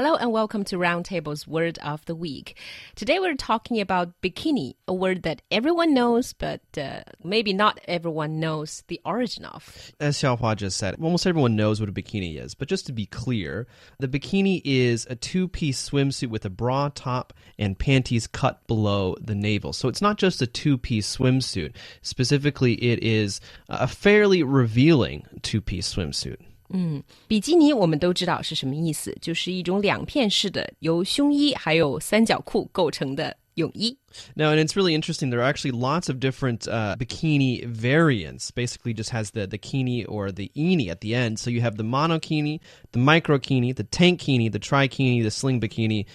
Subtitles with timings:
[0.00, 2.56] Hello and welcome to Roundtable's Word of the Week.
[2.94, 8.38] Today we're talking about bikini, a word that everyone knows, but uh, maybe not everyone
[8.38, 9.90] knows the origin of.
[9.98, 12.54] As Xiaohua just said, almost everyone knows what a bikini is.
[12.54, 13.66] But just to be clear,
[13.98, 19.16] the bikini is a two piece swimsuit with a bra top and panties cut below
[19.20, 19.72] the navel.
[19.72, 21.74] So it's not just a two piece swimsuit.
[22.02, 26.38] Specifically, it is a fairly revealing two piece swimsuit.
[26.69, 33.95] 嗯，比基尼我们都知道是什么意思，就是一种两片式的由胸衣还有三角裤构成的泳衣。
[34.35, 35.29] Now, and it's really interesting.
[35.29, 38.49] There are actually lots of different uh, bikini variants.
[38.49, 41.37] Basically, just has the the kini or the ini at the end.
[41.37, 42.59] So you have the monokini,
[42.91, 46.05] the microkini, the tankini, the trikini, the sling bikini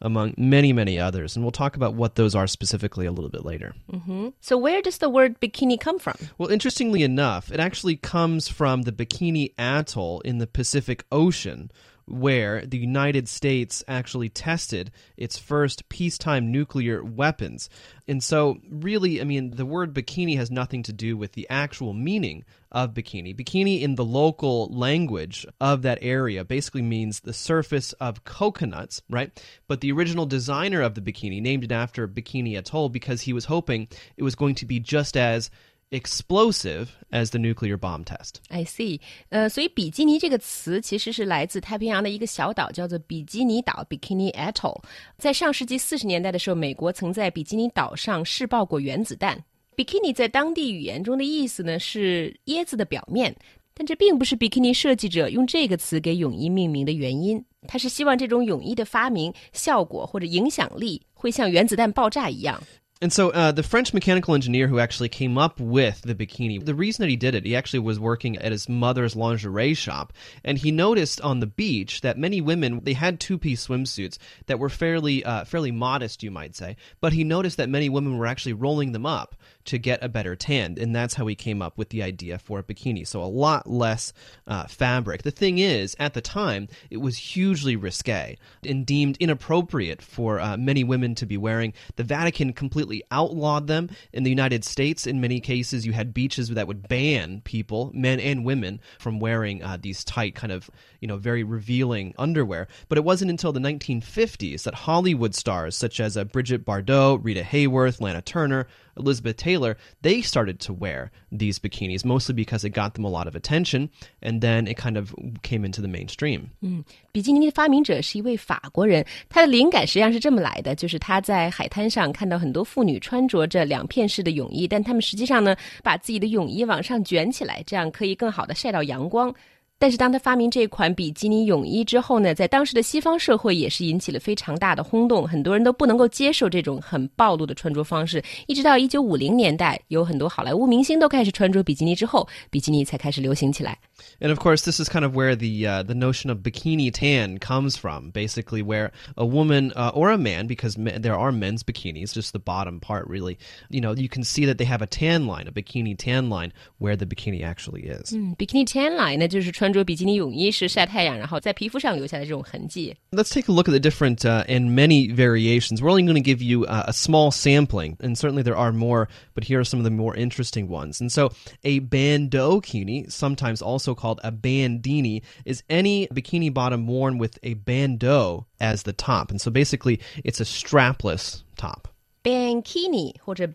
[0.00, 1.36] among many, many others.
[1.36, 3.74] And we'll talk about what those are specifically a little bit later.
[3.92, 4.28] Mm-hmm.
[4.40, 6.16] So, where does the word bikini come from?
[6.38, 11.70] Well, interestingly enough, it actually comes from the Bikini Atoll in the Pacific Ocean
[12.06, 17.68] where the United States actually tested its first peacetime nuclear weapons.
[18.06, 21.92] And so, really, I mean, the word bikini has nothing to do with the actual
[21.92, 23.34] meaning of bikini.
[23.34, 29.30] Bikini, in the local language of that area, basically means the surface of coconuts, right?
[29.68, 33.46] But the original designer of the bikini named it after Bikini Atoll because he was
[33.46, 35.50] hoping it was going to be just as
[35.90, 38.36] explosive as the nuclear bomb test.
[38.48, 39.00] I see.
[39.28, 44.82] 呃，所以比基尼这个词其实是来自太平洋的一个小岛，叫做比基尼岛 （Bikini Atoll）。
[45.18, 49.44] 在上世纪四十年代的时候，美国曾在比基尼岛上试爆过原子弹。
[49.76, 53.34] Bikini 在当地语言中的意思呢是椰子的表面，
[53.74, 57.44] 但这并不是比基尼设计者用这个词给泳衣命名的原因。
[57.66, 62.62] 他是希望这种泳衣的发明效果或者影响力会像原子弹爆炸一样。
[63.00, 67.02] And so uh, the French mechanical engineer who actually came up with the bikini, the reason
[67.02, 70.12] that he did it, he actually was working at his mother's lingerie shop,
[70.44, 74.68] and he noticed on the beach that many women they had two-piece swimsuits that were
[74.68, 78.52] fairly uh, fairly modest, you might say, but he noticed that many women were actually
[78.52, 79.34] rolling them up
[79.64, 82.58] to get a better tan, and that's how he came up with the idea for
[82.58, 83.06] a bikini.
[83.06, 84.12] So a lot less
[84.46, 85.22] uh, fabric.
[85.22, 90.56] The thing is, at the time, it was hugely risque and deemed inappropriate for uh,
[90.56, 91.72] many women to be wearing.
[91.96, 93.89] The Vatican completely outlawed them.
[94.13, 98.19] In the United States, in many cases, you had beaches that would ban people, men
[98.19, 100.69] and women, from wearing uh, these tight, kind of,
[101.01, 102.67] you know, very revealing underwear.
[102.87, 107.43] But it wasn't until the 1950s that Hollywood stars such as uh, Bridget Bardot, Rita
[107.43, 112.95] Hayworth, Lana Turner, Elizabeth Taylor, they started to wear these bikinis, mostly because it got
[112.95, 113.89] them a lot of attention,
[114.21, 116.49] and then it kind of came into the mainstream.
[116.61, 129.32] 嗯，比基尼的发明者是一位法国人，他的灵感实际上是这么来的，就是他在海滩上看到很多 妇女穿着着两片式的泳衣，但他们实际上呢，把自己的泳衣往上卷起来，这样可以更好的晒到阳光。
[129.81, 138.21] 但是当他发明这款比基尼泳衣之后呢，在当时的西方社会也是引起了非常大的轰动，很多人都不能够接受这种很暴露的穿着方式。
[138.47, 143.77] 一直到一九五零年代，有很多好莱坞明星都开始穿着比基尼之后，比基尼才开始流行起来。
[144.19, 147.77] And of course, this is kind of where the uh, the notion of bikini tan comes
[147.77, 148.11] from.
[148.11, 152.39] Basically, where a woman uh, or a man, because there are men's bikinis, just the
[152.39, 153.37] bottom part, really,
[153.69, 156.51] you know, you can see that they have a tan line, a bikini tan line,
[156.79, 158.13] where the bikini actually is.
[158.13, 162.94] 嗯，bikini tan line 呢，就是穿 穿着比基尼泳衣是晒太阳，然后在皮肤上留下的这种痕迹。
[163.12, 165.80] Let's take a look at the different uh, and many variations.
[165.80, 169.08] We're only going to give you uh, a small sampling, and certainly there are more,
[169.34, 171.00] but here are some of the more interesting ones.
[171.00, 171.30] And so,
[171.64, 177.54] a bandeau bikini, sometimes also called a bandini, is any bikini bottom worn with a
[177.54, 179.30] bandeau as the top.
[179.30, 181.88] And so, basically, it's a strapless top.
[182.22, 183.46] Bandini 或者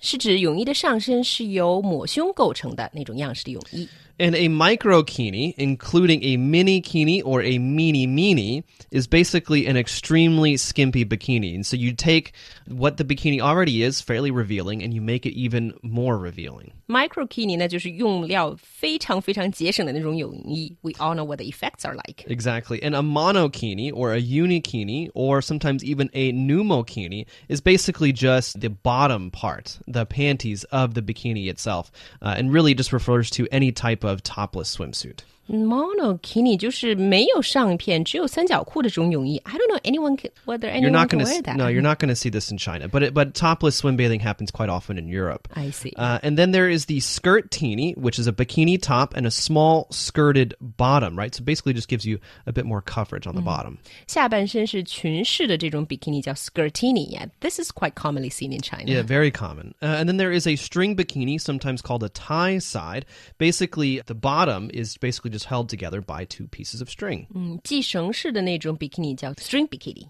[0.00, 3.86] 是指泳衣的上身是由抹胸构成的那种样式的泳衣。
[4.18, 11.04] And a microkini, including a mini kini or a mini mini, is basically an extremely skimpy
[11.04, 11.54] bikini.
[11.54, 12.32] And so you take
[12.66, 16.72] what the bikini already is, fairly revealing, and you make it even more revealing.
[16.88, 17.58] Microkini
[20.82, 22.24] We all know what the effects are like.
[22.28, 22.82] Exactly.
[22.82, 28.70] And a monokini or a unikini or sometimes even a numokini is basically just the
[28.70, 31.90] bottom part, the panties of the bikini itself,
[32.22, 35.22] uh, and really just refers to any type of topless swimsuit.
[35.50, 36.58] Monokini
[39.56, 41.56] don't know anyone can, whether anyone you're not can gonna, that.
[41.56, 44.20] No, you're not going to see this in China, but it, but topless swim bathing
[44.20, 45.48] happens quite often in Europe.
[45.54, 45.92] I see.
[45.96, 49.86] Uh, and then there is the skirtini, which is a bikini top and a small
[49.90, 51.34] skirted bottom, right?
[51.34, 53.78] So basically, just gives you a bit more coverage on the bottom.
[56.34, 57.06] skirtini.
[57.08, 58.90] Yeah, this is quite commonly seen in China.
[58.90, 59.74] Yeah, very common.
[59.80, 63.06] Uh, and then there is a string bikini, sometimes called a tie side.
[63.38, 67.27] Basically, the bottom is basically just held together by two pieces of string.
[67.33, 70.09] 嗯，系绳式的那种 bikini 叫 string bikini。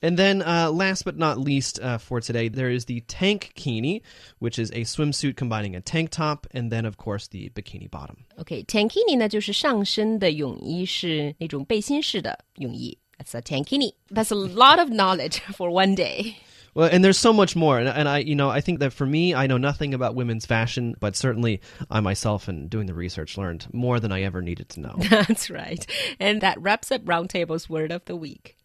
[0.00, 4.02] And then, uh, last but not least uh, for today, there is the tankini,
[4.38, 8.18] which is a swimsuit combining a tank top and then, of course, the bikini bottom.
[8.36, 12.96] OK，tankini、呢就是上身的泳衣，是那种背心式的泳衣。
[13.18, 13.94] That's a tankini.
[14.10, 16.34] That's a lot of knowledge for one day.
[16.77, 19.07] Well, and there's so much more, and, and I, you know, I think that for
[19.07, 21.59] me, I know nothing about women's fashion, but certainly
[21.89, 24.95] I myself, in doing the research, learned more than I ever needed to know.
[25.09, 25.83] That's right.
[26.19, 28.56] And that wraps up Roundtable's word of the week.